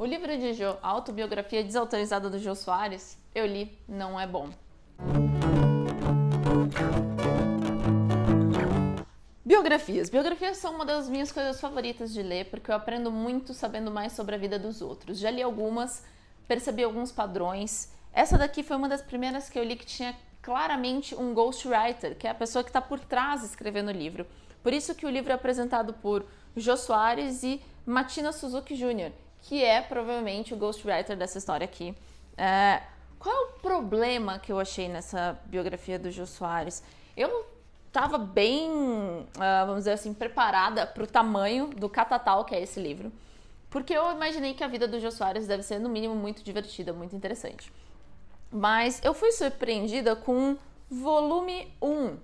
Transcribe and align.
O 0.00 0.06
livro 0.06 0.38
de 0.38 0.52
Jô, 0.52 0.76
a 0.80 0.90
autobiografia 0.90 1.64
desautorizada 1.64 2.30
do 2.30 2.38
Jô 2.38 2.54
Soares, 2.54 3.18
eu 3.34 3.44
li, 3.44 3.76
não 3.88 4.18
é 4.18 4.28
bom. 4.28 4.48
Biografias. 9.44 10.08
Biografias 10.08 10.58
são 10.58 10.76
uma 10.76 10.86
das 10.86 11.08
minhas 11.08 11.32
coisas 11.32 11.60
favoritas 11.60 12.12
de 12.12 12.22
ler, 12.22 12.44
porque 12.48 12.70
eu 12.70 12.76
aprendo 12.76 13.10
muito 13.10 13.52
sabendo 13.52 13.90
mais 13.90 14.12
sobre 14.12 14.36
a 14.36 14.38
vida 14.38 14.56
dos 14.56 14.80
outros. 14.80 15.18
Já 15.18 15.32
li 15.32 15.42
algumas, 15.42 16.04
percebi 16.46 16.84
alguns 16.84 17.10
padrões. 17.10 17.92
Essa 18.12 18.38
daqui 18.38 18.62
foi 18.62 18.76
uma 18.76 18.88
das 18.88 19.02
primeiras 19.02 19.50
que 19.50 19.58
eu 19.58 19.64
li 19.64 19.74
que 19.74 19.84
tinha 19.84 20.14
claramente 20.40 21.12
um 21.16 21.34
ghostwriter, 21.34 22.16
que 22.16 22.28
é 22.28 22.30
a 22.30 22.34
pessoa 22.36 22.62
que 22.62 22.70
está 22.70 22.80
por 22.80 23.00
trás 23.00 23.42
escrevendo 23.42 23.88
o 23.88 23.92
livro. 23.92 24.24
Por 24.62 24.72
isso 24.72 24.94
que 24.94 25.06
o 25.06 25.10
livro 25.10 25.32
é 25.32 25.34
apresentado 25.34 25.92
por 25.92 26.24
Jô 26.56 26.76
Soares 26.76 27.42
e 27.42 27.60
Matina 27.84 28.30
Suzuki 28.30 28.76
Jr., 28.76 29.10
que 29.48 29.64
é 29.64 29.80
provavelmente 29.80 30.52
o 30.52 30.58
ghostwriter 30.58 31.16
dessa 31.16 31.38
história 31.38 31.64
aqui. 31.64 31.94
É, 32.36 32.82
qual 33.18 33.34
é 33.34 33.40
o 33.46 33.52
problema 33.62 34.38
que 34.38 34.52
eu 34.52 34.60
achei 34.60 34.90
nessa 34.90 35.40
biografia 35.46 35.98
do 35.98 36.10
Jô 36.10 36.26
Soares? 36.26 36.82
Eu 37.16 37.46
estava 37.86 38.18
bem, 38.18 38.68
uh, 38.70 39.26
vamos 39.66 39.78
dizer 39.78 39.92
assim, 39.92 40.12
preparada 40.12 40.86
para 40.86 41.02
o 41.02 41.06
tamanho 41.06 41.68
do 41.68 41.88
catatal 41.88 42.44
que 42.44 42.54
é 42.54 42.60
esse 42.60 42.78
livro. 42.78 43.10
Porque 43.70 43.94
eu 43.94 44.12
imaginei 44.12 44.52
que 44.52 44.62
a 44.62 44.68
vida 44.68 44.86
do 44.86 45.00
Jô 45.00 45.10
Soares 45.10 45.46
deve 45.46 45.62
ser, 45.62 45.78
no 45.78 45.88
mínimo, 45.88 46.14
muito 46.14 46.44
divertida, 46.44 46.92
muito 46.92 47.16
interessante. 47.16 47.72
Mas 48.52 49.00
eu 49.02 49.14
fui 49.14 49.32
surpreendida 49.32 50.14
com 50.14 50.58
volume 50.90 51.72
1, 51.80 52.18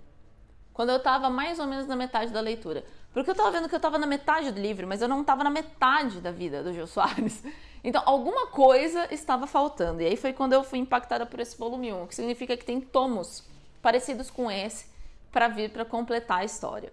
quando 0.75 0.91
eu 0.91 0.99
estava 0.99 1.31
mais 1.31 1.59
ou 1.59 1.67
menos 1.67 1.87
na 1.87 1.97
metade 1.97 2.31
da 2.31 2.41
leitura. 2.41 2.85
Porque 3.15 3.31
eu 3.31 3.33
estava 3.33 3.53
vendo 3.53 3.69
que 3.69 3.75
eu 3.75 3.79
estava 3.79 3.97
na 3.97 4.09
metade 4.09 4.51
do 4.51 4.61
livro, 4.61 4.89
mas 4.89 5.01
eu 5.01 5.07
não 5.07 5.21
estava 5.21 5.45
na 5.45 5.51
metade 5.51 6.21
da 6.21 6.33
vida 6.33 6.63
do 6.63 6.75
Jô 6.75 6.87
Soares. 6.87 7.43
Então, 7.87 8.03
alguma 8.07 8.47
coisa 8.47 9.07
estava 9.13 9.47
faltando. 9.47 10.01
E 10.01 10.07
aí 10.07 10.17
foi 10.17 10.33
quando 10.33 10.55
eu 10.55 10.65
fui 10.65 10.79
impactada 10.79 11.27
por 11.27 11.39
esse 11.39 11.55
volume 11.59 11.93
1, 11.93 12.07
que 12.07 12.15
significa 12.15 12.57
que 12.57 12.65
tem 12.65 12.81
tomos 12.81 13.45
parecidos 13.83 14.31
com 14.31 14.51
esse 14.51 14.87
para 15.31 15.49
vir 15.49 15.69
para 15.69 15.85
completar 15.85 16.39
a 16.39 16.45
história. 16.47 16.91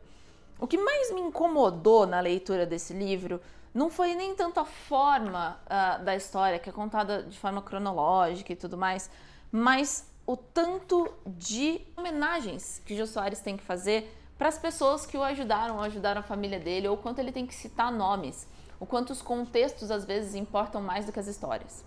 O 0.59 0.67
que 0.67 0.77
mais 0.77 1.09
me 1.14 1.22
incomodou 1.22 2.05
na 2.05 2.19
leitura 2.19 2.66
desse 2.66 2.92
livro 2.92 3.39
não 3.73 3.89
foi 3.89 4.16
nem 4.16 4.36
tanto 4.36 4.59
a 4.59 4.66
forma 4.66 5.58
uh, 5.66 6.03
da 6.03 6.14
história, 6.14 6.59
que 6.59 6.69
é 6.69 6.73
contada 6.73 7.23
de 7.23 7.39
forma 7.39 7.61
cronológica 7.61 8.52
e 8.52 8.55
tudo 8.58 8.77
mais, 8.77 9.09
mas 9.49 10.05
o 10.25 10.36
tanto 10.36 11.09
de 11.25 11.81
homenagens 11.95 12.81
que 12.86 12.97
Jô 12.97 13.08
Soares 13.08 13.39
tem 13.39 13.55
que 13.55 13.64
fazer 13.64 14.14
para 14.42 14.50
as 14.50 14.58
pessoas 14.58 15.06
que 15.06 15.16
o 15.16 15.22
ajudaram, 15.22 15.80
ajudaram 15.80 16.22
a 16.22 16.23
família 16.23 16.59
dele, 16.59 16.88
ou 16.88 16.97
quanto 16.97 17.20
ele 17.20 17.31
tem 17.31 17.45
que 17.45 17.53
citar 17.53 17.92
nomes, 17.92 18.48
o 18.80 18.88
quanto 18.88 19.11
os 19.11 19.22
contextos 19.22 19.92
às 19.92 20.03
vezes 20.03 20.33
importam 20.33 20.81
mais 20.81 21.06
do 21.06 21.11
que 21.11 21.20
as 21.20 21.28
histórias. 21.28 21.86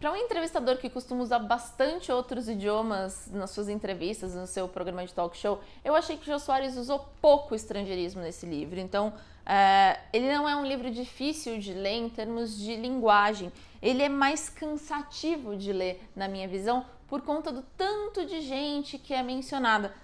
Para 0.00 0.10
um 0.10 0.16
entrevistador 0.16 0.78
que 0.78 0.90
costuma 0.90 1.22
usar 1.22 1.38
bastante 1.38 2.10
outros 2.10 2.48
idiomas 2.48 3.30
nas 3.30 3.50
suas 3.50 3.68
entrevistas, 3.68 4.34
no 4.34 4.48
seu 4.48 4.66
programa 4.66 5.06
de 5.06 5.14
talk 5.14 5.36
show, 5.36 5.60
eu 5.84 5.94
achei 5.94 6.16
que 6.16 6.24
o 6.24 6.32
Jô 6.32 6.40
Soares 6.40 6.76
usou 6.76 7.06
pouco 7.22 7.54
estrangeirismo 7.54 8.20
nesse 8.20 8.46
livro. 8.46 8.80
Então, 8.80 9.12
é, 9.46 9.96
ele 10.12 10.28
não 10.34 10.48
é 10.48 10.56
um 10.56 10.66
livro 10.66 10.90
difícil 10.90 11.60
de 11.60 11.72
ler 11.72 11.98
em 11.98 12.08
termos 12.08 12.58
de 12.58 12.74
linguagem. 12.74 13.52
Ele 13.80 14.02
é 14.02 14.08
mais 14.08 14.48
cansativo 14.48 15.54
de 15.54 15.72
ler, 15.72 16.02
na 16.16 16.26
minha 16.26 16.48
visão, 16.48 16.84
por 17.06 17.22
conta 17.22 17.52
do 17.52 17.62
tanto 17.76 18.26
de 18.26 18.40
gente 18.40 18.98
que 18.98 19.14
é 19.14 19.22
mencionada. 19.22 19.94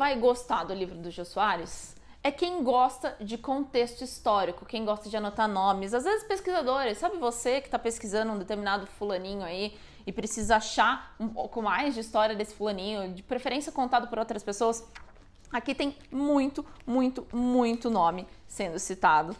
Vai 0.00 0.16
gostar 0.16 0.64
do 0.64 0.72
livro 0.72 0.96
do 0.96 1.10
Jô 1.10 1.26
Soares 1.26 1.94
é 2.24 2.30
quem 2.30 2.64
gosta 2.64 3.14
de 3.20 3.36
contexto 3.36 4.02
histórico, 4.02 4.64
quem 4.64 4.82
gosta 4.82 5.10
de 5.10 5.16
anotar 5.18 5.46
nomes. 5.46 5.92
Às 5.92 6.04
vezes, 6.04 6.26
pesquisadores, 6.26 6.96
sabe 6.96 7.18
você 7.18 7.60
que 7.60 7.66
está 7.66 7.78
pesquisando 7.78 8.32
um 8.32 8.38
determinado 8.38 8.86
fulaninho 8.86 9.42
aí 9.42 9.76
e 10.06 10.10
precisa 10.10 10.56
achar 10.56 11.14
um 11.20 11.28
pouco 11.28 11.60
mais 11.60 11.92
de 11.92 12.00
história 12.00 12.34
desse 12.34 12.54
fulaninho, 12.54 13.12
de 13.12 13.22
preferência 13.22 13.70
contado 13.70 14.08
por 14.08 14.18
outras 14.18 14.42
pessoas? 14.42 14.82
Aqui 15.52 15.74
tem 15.74 15.94
muito, 16.10 16.64
muito, 16.86 17.26
muito 17.30 17.90
nome 17.90 18.26
sendo 18.48 18.78
citado. 18.78 19.36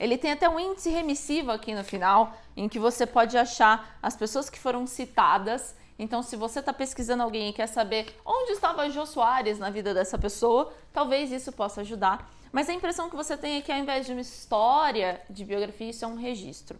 Ele 0.00 0.16
tem 0.16 0.32
até 0.32 0.48
um 0.48 0.58
índice 0.58 0.88
remissivo 0.88 1.50
aqui 1.50 1.74
no 1.74 1.84
final, 1.84 2.32
em 2.56 2.70
que 2.70 2.78
você 2.78 3.04
pode 3.06 3.36
achar 3.36 3.98
as 4.00 4.16
pessoas 4.16 4.48
que 4.48 4.58
foram 4.58 4.86
citadas 4.86 5.76
então, 5.98 6.22
se 6.22 6.36
você 6.36 6.58
está 6.58 6.72
pesquisando 6.72 7.22
alguém 7.22 7.50
e 7.50 7.52
quer 7.52 7.68
saber 7.68 8.18
onde 8.24 8.52
estava 8.52 8.88
Jô 8.90 9.06
Soares 9.06 9.58
na 9.58 9.70
vida 9.70 9.94
dessa 9.94 10.18
pessoa, 10.18 10.72
talvez 10.92 11.30
isso 11.30 11.52
possa 11.52 11.82
ajudar. 11.82 12.28
Mas 12.50 12.68
a 12.68 12.72
impressão 12.72 13.08
que 13.08 13.16
você 13.16 13.36
tem 13.36 13.56
é 13.56 13.60
que 13.60 13.70
ao 13.70 13.78
invés 13.78 14.06
de 14.06 14.12
uma 14.12 14.20
história 14.20 15.20
de 15.30 15.44
biografia, 15.44 15.90
isso 15.90 16.04
é 16.04 16.08
um 16.08 16.16
registro. 16.16 16.78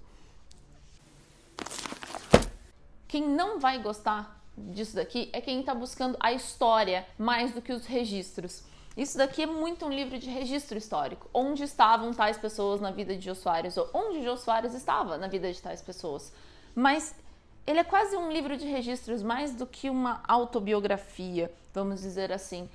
Quem 3.07 3.29
não 3.29 3.61
vai 3.61 3.79
gostar 3.79 4.41
disso 4.57 4.97
daqui 4.97 5.31
é 5.33 5.41
quem 5.41 5.61
está 5.61 5.75
buscando 5.75 6.17
a 6.19 6.33
história 6.33 7.07
mais 7.17 7.53
do 7.53 7.63
que 7.63 7.73
os 7.73 7.87
registros. 7.87 8.65
Isso 8.97 9.19
daqui 9.19 9.43
é 9.43 9.47
muito 9.47 9.87
um 9.87 9.91
livro 9.91 10.19
de 10.19 10.29
registro 10.29 10.77
histórico. 10.79 11.29
Onde 11.33 11.63
estavam 11.65 12.13
tais 12.13 12.37
pessoas 12.37 12.81
na 12.81 12.91
vida 12.91 13.17
de 13.17 13.25
Jô 13.25 13.35
Soares 13.35 13.77
ou 13.77 13.89
onde 13.93 14.23
Jô 14.23 14.37
Soares 14.37 14.75
estava 14.75 15.19
na 15.19 15.29
vida 15.29 15.53
de 15.53 15.61
tais 15.61 15.83
pessoas. 15.83 16.33
Mas 16.75 17.15
ele 17.67 17.79
é 17.79 17.85
quase 17.85 18.17
um 18.17 18.31
livro 18.31 18.57
de 18.57 18.67
registros, 18.67 19.23
mais 19.23 19.55
do 19.55 19.67
que 19.67 19.89
uma 19.89 20.23
autobiografia, 20.27 21.53
vamos 21.73 22.01
dizer 22.01 22.33
assim. 22.33 22.69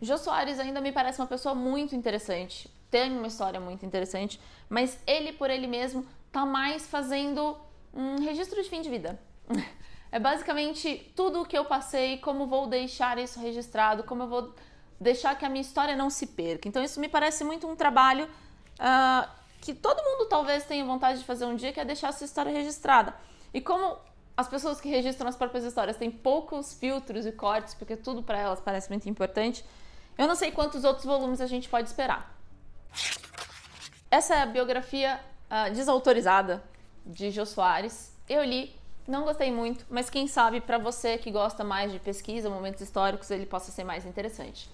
Jô 0.00 0.16
Soares 0.18 0.58
ainda 0.58 0.80
me 0.80 0.90
parece 0.90 1.20
uma 1.20 1.26
pessoa 1.26 1.54
muito 1.54 1.94
interessante, 1.94 2.68
tem 2.90 3.16
uma 3.16 3.26
história 3.26 3.60
muito 3.60 3.86
interessante, 3.86 4.40
mas 4.68 4.98
ele 5.06 5.32
por 5.32 5.50
ele 5.50 5.66
mesmo 5.66 6.06
tá 6.30 6.46
mais 6.46 6.86
fazendo 6.86 7.56
um 7.92 8.16
registro 8.20 8.62
de 8.62 8.68
fim 8.68 8.80
de 8.80 8.90
vida. 8.90 9.18
É 10.14 10.18
basicamente 10.18 11.10
tudo 11.16 11.40
o 11.40 11.46
que 11.46 11.56
eu 11.56 11.64
passei, 11.64 12.18
como 12.18 12.46
vou 12.46 12.66
deixar 12.66 13.16
isso 13.16 13.40
registrado, 13.40 14.04
como 14.04 14.24
eu 14.24 14.28
vou 14.28 14.54
deixar 15.00 15.34
que 15.36 15.46
a 15.46 15.48
minha 15.48 15.62
história 15.62 15.96
não 15.96 16.10
se 16.10 16.26
perca. 16.26 16.68
Então 16.68 16.84
isso 16.84 17.00
me 17.00 17.08
parece 17.08 17.42
muito 17.44 17.66
um 17.66 17.74
trabalho 17.74 18.26
uh, 18.26 19.28
que 19.62 19.72
todo 19.72 20.02
mundo 20.02 20.28
talvez 20.28 20.64
tenha 20.64 20.84
vontade 20.84 21.20
de 21.20 21.24
fazer 21.24 21.46
um 21.46 21.56
dia, 21.56 21.72
que 21.72 21.80
é 21.80 21.84
deixar 21.86 22.10
a 22.10 22.12
sua 22.12 22.26
história 22.26 22.52
registrada. 22.52 23.14
E 23.54 23.60
como 23.62 23.96
as 24.36 24.48
pessoas 24.48 24.80
que 24.80 24.88
registram 24.88 25.28
as 25.28 25.36
próprias 25.36 25.64
histórias 25.64 25.96
têm 25.96 26.10
poucos 26.10 26.74
filtros 26.74 27.26
e 27.26 27.32
cortes, 27.32 27.74
porque 27.74 27.96
tudo 27.96 28.22
para 28.22 28.38
elas 28.38 28.60
parece 28.60 28.88
muito 28.88 29.08
importante. 29.08 29.64
Eu 30.16 30.26
não 30.26 30.34
sei 30.34 30.50
quantos 30.50 30.84
outros 30.84 31.04
volumes 31.04 31.40
a 31.40 31.46
gente 31.46 31.68
pode 31.68 31.88
esperar. 31.88 32.34
Essa 34.10 34.34
é 34.34 34.42
a 34.42 34.46
biografia 34.46 35.20
uh, 35.50 35.72
desautorizada 35.72 36.62
de 37.04 37.30
Jô 37.30 37.44
Soares. 37.46 38.12
Eu 38.28 38.44
li, 38.44 38.74
não 39.06 39.24
gostei 39.24 39.50
muito, 39.50 39.84
mas 39.90 40.08
quem 40.08 40.26
sabe 40.26 40.60
para 40.60 40.78
você 40.78 41.18
que 41.18 41.30
gosta 41.30 41.64
mais 41.64 41.92
de 41.92 41.98
pesquisa, 41.98 42.48
momentos 42.48 42.80
históricos, 42.80 43.30
ele 43.30 43.46
possa 43.46 43.72
ser 43.72 43.84
mais 43.84 44.04
interessante. 44.06 44.68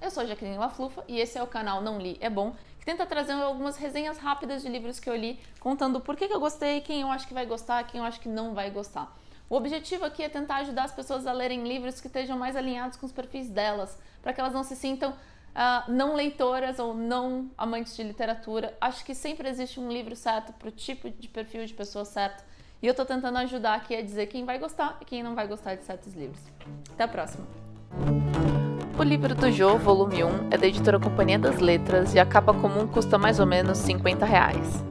Eu 0.00 0.10
sou 0.10 0.26
Jaqueline 0.26 0.58
Laflufa 0.58 1.04
e 1.08 1.18
esse 1.18 1.38
é 1.38 1.42
o 1.42 1.46
canal 1.46 1.80
Não 1.80 1.98
Li 1.98 2.16
É 2.20 2.28
Bom, 2.28 2.54
que 2.78 2.84
tenta 2.84 3.06
trazer 3.06 3.32
algumas 3.32 3.76
resenhas 3.76 4.18
rápidas 4.18 4.62
de 4.62 4.68
livros 4.68 5.00
que 5.00 5.08
eu 5.08 5.16
li, 5.16 5.40
contando 5.58 6.00
por 6.00 6.16
que, 6.16 6.28
que 6.28 6.34
eu 6.34 6.40
gostei, 6.40 6.80
quem 6.80 7.00
eu 7.00 7.10
acho 7.10 7.26
que 7.26 7.34
vai 7.34 7.46
gostar, 7.46 7.84
quem 7.84 8.00
eu 8.00 8.06
acho 8.06 8.20
que 8.20 8.28
não 8.28 8.54
vai 8.54 8.70
gostar. 8.70 9.16
O 9.48 9.56
objetivo 9.56 10.04
aqui 10.04 10.22
é 10.22 10.28
tentar 10.28 10.56
ajudar 10.56 10.84
as 10.84 10.92
pessoas 10.92 11.26
a 11.26 11.32
lerem 11.32 11.66
livros 11.66 12.00
que 12.00 12.08
estejam 12.08 12.36
mais 12.36 12.56
alinhados 12.56 12.96
com 12.96 13.06
os 13.06 13.12
perfis 13.12 13.48
delas, 13.48 13.98
para 14.20 14.32
que 14.32 14.40
elas 14.40 14.52
não 14.52 14.64
se 14.64 14.76
sintam 14.76 15.10
uh, 15.10 15.90
não 15.90 16.14
leitoras 16.14 16.78
ou 16.78 16.94
não 16.94 17.50
amantes 17.56 17.96
de 17.96 18.02
literatura. 18.02 18.76
Acho 18.80 19.04
que 19.04 19.14
sempre 19.14 19.48
existe 19.48 19.80
um 19.80 19.90
livro 19.90 20.14
certo 20.14 20.52
para 20.52 20.68
o 20.68 20.72
tipo 20.72 21.08
de 21.08 21.28
perfil 21.28 21.64
de 21.64 21.74
pessoa 21.74 22.04
certo. 22.04 22.44
E 22.82 22.86
eu 22.86 22.90
estou 22.90 23.06
tentando 23.06 23.38
ajudar 23.38 23.74
aqui 23.74 23.94
a 23.94 24.02
dizer 24.02 24.26
quem 24.26 24.44
vai 24.44 24.58
gostar 24.58 24.98
e 25.00 25.04
quem 25.04 25.22
não 25.22 25.34
vai 25.34 25.46
gostar 25.46 25.76
de 25.76 25.84
certos 25.84 26.12
livros. 26.14 26.40
Até 26.92 27.04
a 27.04 27.08
próxima! 27.08 27.65
O 28.98 29.02
livro 29.02 29.34
do 29.34 29.52
Jô, 29.52 29.76
volume 29.76 30.24
1, 30.24 30.28
é 30.50 30.56
da 30.56 30.66
editora 30.66 30.98
Companhia 30.98 31.38
das 31.38 31.58
Letras 31.58 32.14
e 32.14 32.18
a 32.18 32.24
capa 32.24 32.54
comum 32.54 32.86
custa 32.86 33.18
mais 33.18 33.38
ou 33.38 33.44
menos 33.44 33.76
50 33.76 34.24
reais. 34.24 34.82